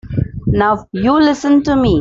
[0.47, 1.89] Now you listen to me.